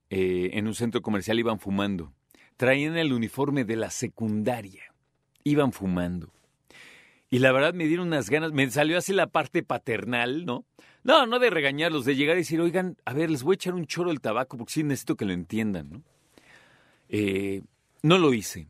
eh, 0.09 0.49
en 0.55 0.67
un 0.67 0.75
centro 0.75 1.01
comercial, 1.01 1.39
iban 1.39 1.57
fumando. 1.57 2.11
Traían 2.57 2.97
el 2.97 3.13
uniforme 3.13 3.63
de 3.63 3.77
la 3.77 3.91
secundaria. 3.91 4.93
Iban 5.45 5.71
fumando. 5.71 6.33
Y 7.29 7.39
la 7.39 7.53
verdad 7.53 7.73
me 7.73 7.85
dieron 7.85 8.07
unas 8.07 8.29
ganas, 8.29 8.51
me 8.51 8.69
salió 8.69 8.97
así 8.97 9.13
la 9.13 9.27
parte 9.27 9.63
paternal, 9.63 10.45
¿no? 10.45 10.65
No, 11.05 11.25
no 11.27 11.39
de 11.39 11.49
regañarlos, 11.49 12.03
de 12.03 12.17
llegar 12.17 12.35
y 12.35 12.39
decir, 12.39 12.59
oigan, 12.59 12.97
a 13.05 13.13
ver, 13.13 13.31
les 13.31 13.43
voy 13.43 13.53
a 13.53 13.55
echar 13.55 13.73
un 13.73 13.85
choro 13.85 14.09
del 14.09 14.19
tabaco 14.19 14.57
porque 14.57 14.73
sí 14.73 14.83
necesito 14.83 15.15
que 15.15 15.23
lo 15.23 15.31
entiendan, 15.31 15.89
¿no? 15.91 16.03
Eh, 17.07 17.61
no 18.01 18.17
lo 18.17 18.33
hice, 18.33 18.67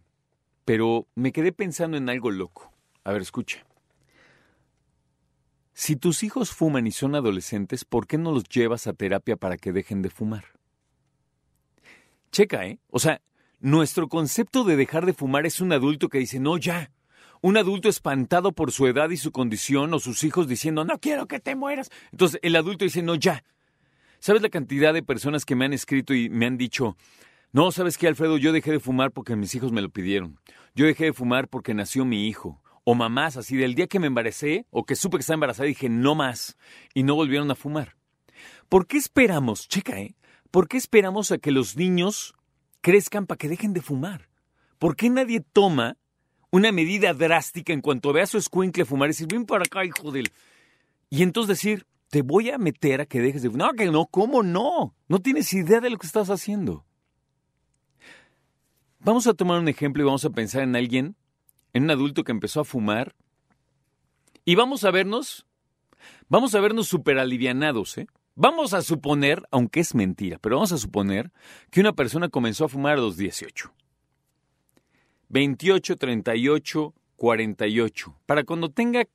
pero 0.70 1.08
me 1.16 1.32
quedé 1.32 1.52
pensando 1.52 1.98
en 1.98 2.10
algo 2.10 2.30
loco. 2.30 2.72
A 3.04 3.12
ver, 3.12 3.24
escucha. 3.24 3.66
Si 5.74 5.96
tus 5.96 6.22
hijos 6.22 6.52
fuman 6.52 6.86
y 6.86 6.92
son 6.92 7.16
adolescentes, 7.16 7.86
¿por 7.86 8.06
qué 8.06 8.20
no 8.20 8.32
los 8.32 8.44
llevas 8.44 8.86
a 8.86 8.94
terapia 8.94 9.36
para 9.36 9.58
que 9.58 9.72
dejen 9.72 10.04
de 10.04 10.12
fumar? 10.12 10.44
Checa, 12.32 12.68
¿eh? 12.68 12.78
O 12.92 13.00
sea, 13.00 13.20
nuestro 13.60 14.10
concepto 14.10 14.64
de 14.64 14.76
dejar 14.76 15.08
de 15.08 15.14
fumar 15.14 15.48
es 15.48 15.60
un 15.60 15.74
adulto 15.74 16.08
que 16.08 16.20
dice, 16.20 16.40
no, 16.40 16.56
ya. 16.58 16.92
Un 17.42 17.58
adulto 17.58 17.90
espantado 17.90 18.52
por 18.52 18.72
su 18.72 18.86
edad 18.86 19.10
y 19.10 19.18
su 19.18 19.32
condición, 19.32 19.92
o 19.96 20.00
sus 20.00 20.24
hijos 20.24 20.48
diciendo, 20.48 20.86
no 20.86 21.00
quiero 21.00 21.28
que 21.28 21.40
te 21.40 21.56
mueras. 21.56 21.90
Entonces 22.12 22.40
el 22.44 22.56
adulto 22.56 22.86
dice, 22.86 23.02
no, 23.02 23.16
ya. 23.16 23.44
¿Sabes 24.20 24.44
la 24.44 24.50
cantidad 24.50 24.94
de 24.94 25.02
personas 25.02 25.46
que 25.46 25.56
me 25.56 25.66
han 25.66 25.74
escrito 25.74 26.14
y 26.14 26.30
me 26.30 26.46
han 26.46 26.58
dicho, 26.60 26.96
no, 27.52 27.72
¿sabes 27.72 27.98
qué, 27.98 28.08
Alfredo? 28.08 28.38
Yo 28.38 28.52
dejé 28.52 28.72
de 28.72 28.80
fumar 28.80 29.12
porque 29.12 29.36
mis 29.36 29.56
hijos 29.56 29.72
me 29.72 29.82
lo 29.82 29.90
pidieron. 29.90 30.40
Yo 30.76 30.86
dejé 30.86 31.06
de 31.06 31.14
fumar 31.14 31.48
porque 31.48 31.74
nació 31.74 32.06
mi 32.06 32.28
hijo. 32.28 32.62
O 32.84 32.94
mamás, 32.94 33.38
así 33.38 33.58
del 33.58 33.76
día 33.76 33.88
que 33.88 34.00
me 34.00 34.08
embaracé 34.08 34.66
o 34.70 34.86
que 34.86 34.96
supe 34.96 35.18
que 35.18 35.22
estaba 35.22 35.36
embarazada, 35.36 35.68
dije, 35.68 35.90
no 35.90 36.14
más. 36.14 36.58
Y 36.94 37.04
no 37.04 37.16
volvieron 37.16 37.50
a 37.50 37.56
fumar. 37.56 37.96
¿Por 38.70 38.86
qué 38.86 38.98
esperamos, 38.98 39.68
checa, 39.68 40.00
eh? 40.00 40.16
¿Por 40.52 40.68
qué 40.68 40.78
esperamos 40.78 41.32
a 41.32 41.40
que 41.40 41.52
los 41.52 41.76
niños 41.76 42.36
crezcan 42.82 43.26
para 43.26 43.38
que 43.38 43.50
dejen 43.50 43.74
de 43.74 43.82
fumar? 43.82 44.30
¿Por 44.78 44.96
qué 44.96 45.10
nadie 45.10 45.42
toma 45.42 45.98
una 46.52 46.72
medida 46.72 47.14
drástica 47.14 47.74
en 47.74 47.82
cuanto 47.82 48.14
vea 48.14 48.24
a 48.24 48.28
su 48.28 48.38
escuincle 48.38 48.86
fumar 48.86 49.08
y 49.08 49.12
decir, 49.12 49.28
ven 49.28 49.46
para 49.46 49.64
acá, 49.64 49.86
hijo 49.86 50.12
del... 50.12 50.32
Y 51.10 51.24
entonces 51.24 51.58
decir, 51.58 51.88
te 52.10 52.22
voy 52.22 52.50
a 52.52 52.58
meter 52.58 53.02
a 53.02 53.06
que 53.06 53.22
dejes 53.22 53.42
de 53.42 53.50
fumar. 53.50 53.72
No, 53.72 53.74
que 53.74 53.92
no, 53.92 54.06
¿cómo 54.06 54.44
no? 54.44 54.96
No 55.08 55.20
tienes 55.20 55.52
idea 55.54 55.80
de 55.80 55.90
lo 55.90 55.98
que 55.98 56.08
estás 56.08 56.30
haciendo. 56.30 56.86
Vamos 59.02 59.28
a 59.28 59.34
tomar 59.34 59.60
un 59.60 59.70
ejemplo 59.70 60.04
y 60.04 60.06
vamos 60.06 60.26
a 60.26 60.30
pensar 60.30 60.62
en 60.62 60.76
alguien, 60.76 61.16
en 61.74 61.84
un 61.84 61.92
adulto 61.92 62.26
que 62.26 62.34
empezó 62.34 62.62
a 62.62 62.66
fumar, 62.66 63.16
y 64.44 64.56
vamos 64.56 64.84
a 64.84 64.92
vernos, 64.92 65.46
vamos 66.28 66.54
a 66.54 66.60
vernos 66.60 66.88
súper 66.88 67.18
alivianados, 67.18 67.98
¿eh? 67.98 68.08
Vamos 68.36 68.74
a 68.74 68.82
suponer, 68.82 69.48
aunque 69.52 69.82
es 69.82 69.96
mentira, 69.96 70.38
pero 70.40 70.56
vamos 70.56 70.72
a 70.72 70.78
suponer 70.78 71.32
que 71.72 71.82
una 71.82 71.94
persona 71.94 72.30
comenzó 72.30 72.66
a 72.66 72.70
fumar 72.70 72.94
a 72.94 73.02
los 73.02 73.16
18. 73.18 73.72
28, 75.30 75.96
38, 75.98 76.94
48. 77.16 78.16
Para 78.26 78.44
cuando 78.44 78.70
tenga 78.70 79.08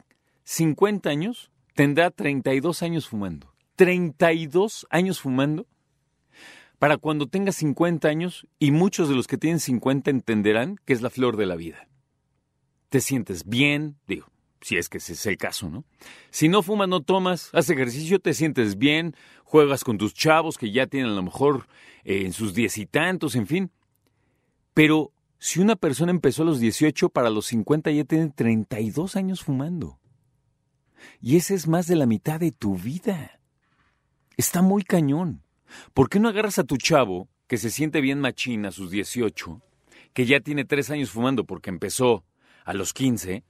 50 0.44 1.08
años, 1.08 1.50
tendrá 1.74 2.10
32 2.10 2.82
años 2.82 3.08
fumando. 3.08 3.54
32 3.76 4.86
años 4.90 5.20
fumando 5.20 5.66
para 6.78 6.96
cuando 6.96 7.26
tenga 7.26 7.52
50 7.52 8.08
años, 8.08 8.46
y 8.58 8.70
muchos 8.70 9.08
de 9.08 9.14
los 9.14 9.26
que 9.26 9.38
tienen 9.38 9.60
50 9.60 10.10
entenderán 10.10 10.78
que 10.84 10.92
es 10.92 11.02
la 11.02 11.10
flor 11.10 11.36
de 11.36 11.46
la 11.46 11.56
vida. 11.56 11.88
Te 12.88 13.00
sientes 13.00 13.44
bien, 13.44 13.96
digo, 14.06 14.26
si 14.60 14.76
es 14.76 14.88
que 14.88 14.98
ese 14.98 15.12
es 15.12 15.26
el 15.26 15.36
caso, 15.36 15.68
¿no? 15.68 15.84
Si 16.30 16.48
no 16.48 16.62
fumas, 16.62 16.88
no 16.88 17.02
tomas, 17.02 17.50
haces 17.52 17.70
ejercicio, 17.70 18.18
te 18.18 18.34
sientes 18.34 18.78
bien, 18.78 19.14
juegas 19.44 19.84
con 19.84 19.98
tus 19.98 20.14
chavos 20.14 20.58
que 20.58 20.72
ya 20.72 20.86
tienen 20.86 21.12
a 21.12 21.14
lo 21.14 21.22
mejor 21.22 21.66
eh, 22.04 22.22
en 22.24 22.32
sus 22.32 22.54
diez 22.54 22.78
y 22.78 22.86
tantos, 22.86 23.36
en 23.36 23.46
fin. 23.46 23.70
Pero 24.72 25.12
si 25.38 25.60
una 25.60 25.76
persona 25.76 26.10
empezó 26.10 26.42
a 26.42 26.46
los 26.46 26.60
18, 26.60 27.10
para 27.10 27.30
los 27.30 27.46
50 27.46 27.90
ya 27.90 28.04
tiene 28.04 28.30
32 28.30 29.16
años 29.16 29.44
fumando. 29.44 30.00
Y 31.20 31.36
ese 31.36 31.54
es 31.54 31.68
más 31.68 31.86
de 31.86 31.96
la 31.96 32.06
mitad 32.06 32.40
de 32.40 32.50
tu 32.50 32.76
vida. 32.76 33.40
Está 34.36 34.62
muy 34.62 34.82
cañón. 34.82 35.43
¿Por 35.92 36.08
qué 36.08 36.20
no 36.20 36.28
agarras 36.28 36.58
a 36.58 36.64
tu 36.64 36.76
chavo, 36.76 37.28
que 37.46 37.56
se 37.56 37.70
siente 37.70 38.00
bien 38.00 38.20
machín 38.20 38.66
a 38.66 38.70
sus 38.70 38.90
18, 38.90 39.60
que 40.12 40.26
ya 40.26 40.40
tiene 40.40 40.64
tres 40.64 40.90
años 40.90 41.10
fumando 41.10 41.44
porque 41.44 41.70
empezó 41.70 42.24
a 42.64 42.74
los 42.74 42.92
15, 42.92 43.44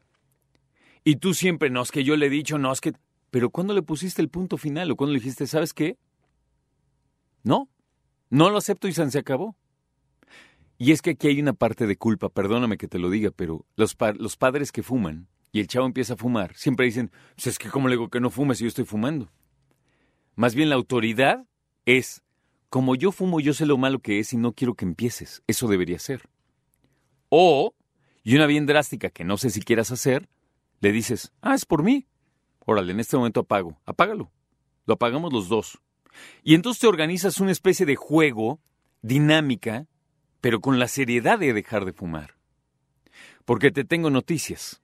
y 1.05 1.17
tú 1.17 1.35
siempre, 1.35 1.69
no, 1.71 1.83
es 1.83 1.93
que 1.93 2.03
yo 2.03 2.17
le 2.17 2.27
he 2.27 2.31
dicho, 2.31 2.59
no, 2.59 2.73
es 2.73 2.81
que... 2.81 2.95
Pero 3.31 3.51
¿cuándo 3.51 3.75
le 3.75 3.83
pusiste 3.83 4.23
el 4.23 4.31
punto 4.31 4.57
final 4.57 4.91
o 4.91 4.97
cuándo 4.97 5.13
le 5.13 5.19
dijiste, 5.19 5.47
¿sabes 5.47 5.75
qué? 5.75 5.99
No, 7.43 7.69
no 8.31 8.49
lo 8.49 8.59
acepto 8.59 8.89
y 8.89 8.93
se 8.93 9.19
acabó. 9.19 9.57
Y 10.79 10.93
es 10.93 11.03
que 11.03 11.11
aquí 11.11 11.29
hay 11.29 11.41
una 11.41 11.53
parte 11.53 11.87
de 11.87 11.97
culpa, 11.97 12.29
perdóname 12.29 12.79
que 12.79 12.89
te 12.89 12.99
lo 12.99 13.11
diga, 13.11 13.31
pero 13.31 13.67
los, 13.77 13.95
padres 13.95 14.73
que 14.73 14.83
fuman 14.83 15.29
y 15.53 15.61
el 15.61 15.69
chavo 15.69 15.87
empieza 15.87 16.15
a 16.15 16.17
fumar, 16.17 16.55
siempre 16.57 16.87
dicen, 16.87 17.13
pues 17.35 17.47
es 17.47 17.59
que 17.59 17.71
¿cómo 17.71 17.89
le 17.89 17.95
digo 17.95 18.09
que 18.09 18.21
no 18.21 18.31
fumes 18.31 18.59
si 18.59 18.65
yo 18.65 18.69
estoy 18.69 18.85
fumando? 18.85 19.31
Más 20.35 20.55
bien 20.55 20.69
la 20.69 20.75
autoridad 20.75 21.47
es, 21.87 22.23
como 22.69 22.95
yo 22.95 23.13
fumo, 23.13 23.41
yo 23.41 23.55
sé 23.55 23.67
lo 23.67 23.79
malo 23.79 24.01
que 24.01 24.19
es 24.19 24.33
y 24.33 24.37
no 24.37 24.53
quiero 24.53 24.75
que 24.75 24.85
empieces. 24.85 25.43
Eso 25.47 25.69
debería 25.69 25.99
ser. 25.99 26.29
O, 27.29 27.75
y 28.23 28.37
una 28.37 28.47
bien 28.47 28.67
drástica 28.67 29.11
que 29.11 29.25
no 29.25 29.37
sé 29.37 29.51
si 29.51 29.61
quieras 29.61 29.91
hacer, 29.91 30.29
le 30.81 30.93
dices, 30.93 31.33
ah, 31.41 31.55
es 31.55 31.65
por 31.65 31.83
mí. 31.83 32.07
Órale, 32.67 32.93
en 32.93 33.01
este 33.01 33.17
momento 33.17 33.41
apago. 33.41 33.79
Apágalo. 33.85 34.31
Lo 34.87 34.95
apagamos 34.95 35.33
los 35.33 35.49
dos. 35.49 35.81
Y 36.43 36.55
entonces 36.55 36.81
te 36.81 36.87
organizas 36.87 37.39
una 37.41 37.53
especie 37.53 37.87
de 37.87 37.97
juego, 37.97 38.61
dinámica, 39.03 39.87
pero 40.41 40.61
con 40.61 40.79
la 40.79 40.89
seriedad 40.89 41.39
de 41.39 41.53
dejar 41.53 41.85
de 41.85 41.93
fumar. 41.93 42.35
Porque 43.45 43.71
te 43.71 43.85
tengo 43.85 44.11
noticias. 44.11 44.83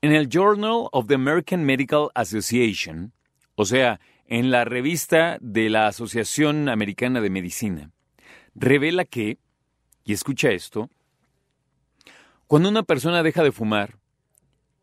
En 0.00 0.12
el 0.12 0.28
Journal 0.28 0.88
of 0.92 1.06
the 1.06 1.14
American 1.14 1.64
Medical 1.64 2.10
Association, 2.14 3.12
o 3.54 3.64
sea, 3.64 4.00
en 4.28 4.50
la 4.50 4.64
revista 4.64 5.38
de 5.40 5.70
la 5.70 5.86
Asociación 5.86 6.68
Americana 6.68 7.20
de 7.20 7.30
Medicina, 7.30 7.90
revela 8.54 9.04
que, 9.04 9.38
y 10.04 10.12
escucha 10.12 10.50
esto, 10.50 10.90
cuando 12.46 12.68
una 12.68 12.82
persona 12.82 13.22
deja 13.22 13.42
de 13.42 13.52
fumar, 13.52 13.98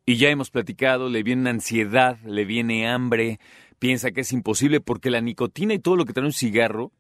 y 0.06 0.18
ya 0.18 0.30
hemos 0.30 0.50
platicado, 0.50 1.10
le 1.10 1.24
viene 1.24 1.50
ansiedad, 1.50 2.20
le 2.26 2.46
viene 2.46 2.90
hambre, 2.90 3.40
piensa 3.80 4.12
que 4.12 4.22
es 4.22 4.34
imposible 4.34 4.82
porque 4.82 5.10
la 5.10 5.22
nicotina 5.22 5.74
y 5.74 5.80
todo 5.80 5.96
lo 5.96 6.06
que 6.06 6.14
trae 6.14 6.26
un 6.26 6.34
cigarro 6.34 6.92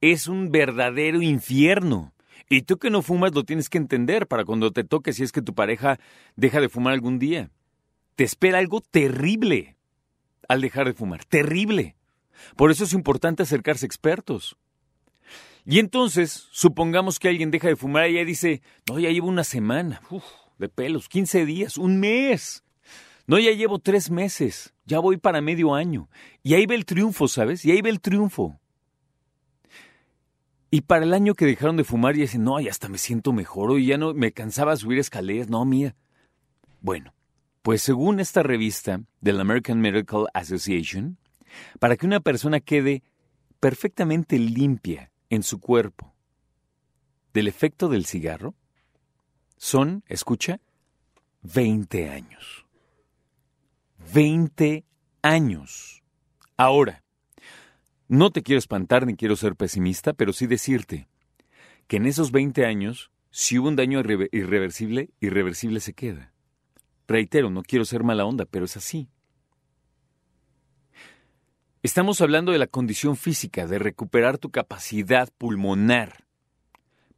es 0.00 0.28
un 0.28 0.50
verdadero 0.50 1.22
infierno. 1.22 2.12
Y 2.48 2.62
tú 2.62 2.76
que 2.76 2.90
no 2.90 3.02
fumas 3.02 3.34
lo 3.34 3.44
tienes 3.44 3.68
que 3.68 3.78
entender 3.78 4.26
para 4.26 4.44
cuando 4.44 4.70
te 4.70 4.84
toque 4.84 5.12
si 5.12 5.22
es 5.22 5.32
que 5.32 5.42
tu 5.42 5.54
pareja 5.54 5.98
deja 6.36 6.60
de 6.60 6.68
fumar 6.68 6.92
algún 6.92 7.18
día. 7.18 7.50
Te 8.14 8.24
espera 8.24 8.58
algo 8.58 8.82
terrible 8.82 9.75
al 10.48 10.60
dejar 10.60 10.86
de 10.86 10.94
fumar. 10.94 11.24
Terrible. 11.24 11.96
Por 12.56 12.70
eso 12.70 12.84
es 12.84 12.92
importante 12.92 13.42
acercarse 13.42 13.84
a 13.84 13.88
expertos. 13.88 14.56
Y 15.64 15.80
entonces, 15.80 16.46
supongamos 16.52 17.18
que 17.18 17.28
alguien 17.28 17.50
deja 17.50 17.68
de 17.68 17.76
fumar 17.76 18.08
y 18.08 18.14
ya 18.14 18.24
dice, 18.24 18.62
no, 18.88 18.98
ya 19.00 19.10
llevo 19.10 19.28
una 19.28 19.42
semana, 19.42 20.00
de 20.58 20.68
pelos, 20.68 21.08
15 21.08 21.44
días, 21.44 21.76
un 21.76 21.98
mes. 21.98 22.62
No, 23.26 23.38
ya 23.38 23.50
llevo 23.50 23.80
tres 23.80 24.10
meses. 24.10 24.72
Ya 24.84 25.00
voy 25.00 25.16
para 25.16 25.40
medio 25.40 25.74
año. 25.74 26.08
Y 26.44 26.54
ahí 26.54 26.66
ve 26.66 26.76
el 26.76 26.86
triunfo, 26.86 27.26
¿sabes? 27.26 27.64
Y 27.64 27.72
ahí 27.72 27.82
ve 27.82 27.90
el 27.90 28.00
triunfo. 28.00 28.60
Y 30.70 30.82
para 30.82 31.04
el 31.04 31.12
año 31.12 31.34
que 31.34 31.46
dejaron 31.46 31.76
de 31.76 31.84
fumar, 31.84 32.16
y 32.16 32.20
dicen, 32.20 32.44
no, 32.44 32.60
ya 32.60 32.70
hasta 32.70 32.88
me 32.88 32.98
siento 32.98 33.32
mejor, 33.32 33.72
o 33.72 33.78
ya 33.78 33.98
no 33.98 34.14
me 34.14 34.32
cansaba 34.32 34.76
subir 34.76 34.98
escaleras, 34.98 35.48
no, 35.48 35.64
mía. 35.64 35.96
Bueno, 36.80 37.12
pues 37.66 37.82
según 37.82 38.20
esta 38.20 38.44
revista 38.44 39.00
de 39.20 39.32
la 39.32 39.40
American 39.40 39.80
Medical 39.80 40.26
Association, 40.34 41.18
para 41.80 41.96
que 41.96 42.06
una 42.06 42.20
persona 42.20 42.60
quede 42.60 43.02
perfectamente 43.58 44.38
limpia 44.38 45.10
en 45.30 45.42
su 45.42 45.58
cuerpo 45.58 46.14
del 47.34 47.48
efecto 47.48 47.88
del 47.88 48.06
cigarro, 48.06 48.54
son, 49.56 50.04
escucha, 50.06 50.60
20 51.42 52.08
años. 52.08 52.66
20 54.14 54.84
años. 55.22 56.04
Ahora, 56.56 57.02
no 58.06 58.30
te 58.30 58.44
quiero 58.44 58.60
espantar 58.60 59.06
ni 59.06 59.16
quiero 59.16 59.34
ser 59.34 59.56
pesimista, 59.56 60.12
pero 60.12 60.32
sí 60.32 60.46
decirte 60.46 61.08
que 61.88 61.96
en 61.96 62.06
esos 62.06 62.30
20 62.30 62.64
años, 62.64 63.10
si 63.32 63.58
hubo 63.58 63.66
un 63.66 63.74
daño 63.74 63.98
irreversible, 63.98 65.10
irreversible 65.18 65.80
se 65.80 65.94
queda. 65.94 66.32
Reitero, 67.08 67.50
no 67.50 67.62
quiero 67.62 67.84
ser 67.84 68.02
mala 68.02 68.24
onda, 68.24 68.44
pero 68.44 68.64
es 68.64 68.76
así. 68.76 69.08
Estamos 71.82 72.20
hablando 72.20 72.50
de 72.50 72.58
la 72.58 72.66
condición 72.66 73.16
física, 73.16 73.68
de 73.68 73.78
recuperar 73.78 74.38
tu 74.38 74.50
capacidad 74.50 75.32
pulmonar. 75.38 76.24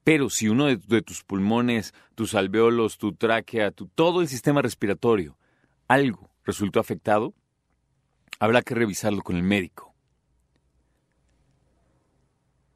Pero 0.04 0.28
si 0.28 0.48
uno 0.48 0.66
de, 0.66 1.02
tus 1.02 1.24
pulmones, 1.24 1.94
tus 2.14 2.34
alveolos, 2.34 2.98
tu 2.98 3.14
tráquea, 3.14 3.70
tu, 3.70 3.86
todo 3.86 4.20
el 4.20 4.28
sistema 4.28 4.60
respiratorio, 4.60 5.38
algo 5.86 6.30
resultó 6.44 6.80
afectado, 6.80 7.32
habrá 8.38 8.60
que 8.60 8.74
revisarlo 8.74 9.22
con 9.22 9.36
el 9.36 9.42
médico. 9.42 9.94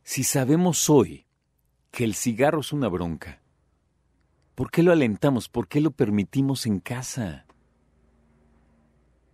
Si 0.02 0.24
sabemos 0.24 0.88
hoy 0.88 1.26
que 1.90 2.04
el 2.04 2.14
cigarro 2.14 2.60
es 2.60 2.72
una 2.72 2.88
bronca, 2.88 3.41
¿por 4.54 4.70
qué 4.70 4.82
lo 4.82 4.92
alentamos? 4.92 5.48
¿Por 5.48 5.68
qué 5.68 5.80
lo 5.80 5.90
permitimos 5.90 6.66
en 6.66 6.80
casa? 6.80 7.46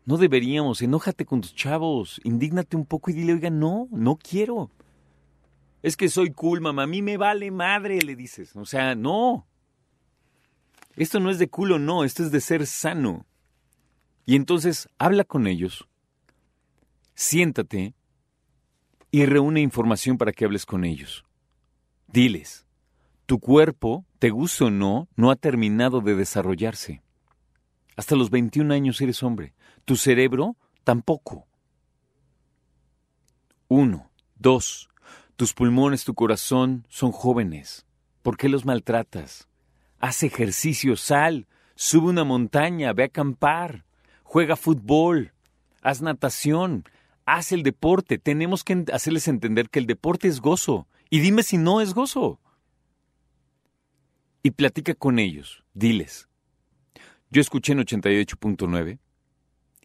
No 0.05 0.17
deberíamos, 0.17 0.81
enójate 0.81 1.27
con 1.27 1.43
tus 1.43 1.55
chavos, 1.55 2.21
indígnate 2.25 2.77
un 2.77 2.87
poco 2.87 3.11
y 3.11 3.15
dile, 3.15 3.35
oiga, 3.35 3.51
no, 3.51 3.89
no 3.91 4.17
quiero. 4.17 4.71
Es 5.83 5.97
que 5.97 6.09
soy 6.09 6.31
cool, 6.31 6.61
mamá, 6.61 6.85
a 6.85 6.87
mí 6.87 7.03
me 7.03 7.17
vale 7.17 7.51
madre, 7.51 8.01
le 8.01 8.17
dices. 8.17 8.57
O 8.57 8.65
sea, 8.65 8.95
no. 8.95 9.47
Esto 10.97 11.21
no 11.21 11.31
es 11.31 11.39
de 11.39 11.49
culo, 11.49 11.79
no, 11.79 12.05
esto 12.05 12.23
es 12.23 12.31
de 12.31 12.41
ser 12.41 12.67
sano. 12.67 13.27
Y 14.27 14.37
entonces 14.37 14.89
habla 14.99 15.25
con 15.25 15.47
ellos, 15.47 15.89
siéntate 17.15 17.95
y 19.11 19.25
reúne 19.25 19.63
información 19.63 20.19
para 20.19 20.33
que 20.33 20.45
hables 20.45 20.67
con 20.67 20.85
ellos. 20.85 21.25
Diles, 22.09 22.67
tu 23.29 23.41
cuerpo, 23.41 24.07
te 24.19 24.31
guste 24.31 24.65
o 24.65 24.71
no, 24.71 25.07
no 25.15 25.31
ha 25.31 25.37
terminado 25.37 26.01
de 26.01 26.17
desarrollarse. 26.17 27.03
Hasta 27.95 28.17
los 28.17 28.31
21 28.31 28.73
años 28.73 29.03
eres 29.03 29.23
hombre. 29.23 29.53
Tu 29.85 29.97
cerebro 29.97 30.57
tampoco. 30.83 31.47
Uno. 33.69 34.11
Dos. 34.37 34.89
Tus 35.37 35.53
pulmones, 35.53 36.05
tu 36.05 36.15
corazón 36.15 36.87
son 36.89 37.13
jóvenes. 37.13 37.85
¿Por 38.23 38.39
qué 38.39 38.49
los 38.49 38.65
maltratas? 38.65 39.47
Haz 39.99 40.23
ejercicio, 40.23 40.97
sal, 40.97 41.49
sube 41.75 42.09
una 42.09 42.25
montaña, 42.25 42.95
ve 42.95 43.03
a 43.03 43.07
acampar, 43.07 43.85
juega 44.23 44.57
fútbol, 44.57 45.35
haz 45.83 46.01
natación, 46.01 46.85
haz 47.27 47.53
el 47.53 47.63
deporte. 47.63 48.17
Tenemos 48.17 48.65
que 48.65 48.87
hacerles 48.91 49.29
entender 49.29 49.69
que 49.69 49.81
el 49.81 49.87
deporte 49.87 50.29
es 50.29 50.41
gozo. 50.41 50.89
Y 51.11 51.21
dime 51.21 51.43
si 51.43 51.59
no 51.59 51.83
es 51.83 51.93
gozo. 51.93 52.41
Y 54.43 54.53
platica 54.53 54.95
con 54.95 55.19
ellos, 55.19 55.65
diles. 55.75 56.29
Yo 57.31 57.41
escuché 57.41 57.73
en 57.73 57.81
88.9, 57.81 58.99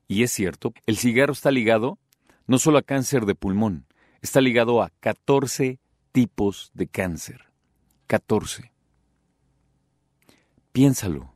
y 0.07 0.23
es 0.23 0.31
cierto, 0.31 0.73
el 0.85 0.97
cigarro 0.97 1.33
está 1.33 1.51
ligado 1.51 1.99
no 2.45 2.57
solo 2.57 2.77
a 2.77 2.83
cáncer 2.83 3.25
de 3.25 3.35
pulmón, 3.35 3.87
está 4.21 4.41
ligado 4.41 4.81
a 4.81 4.89
14 4.99 5.79
tipos 6.11 6.71
de 6.73 6.87
cáncer. 6.87 7.45
14. 8.07 8.71
Piénsalo. 10.71 11.33